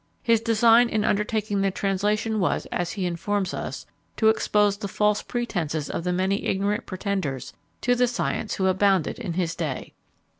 [0.23, 3.85] His design in undertaking the translation was, as he informs us,
[4.17, 9.19] to expose the false pretences of the many ignorant pretenders to the science who abounded
[9.19, 9.93] in his day.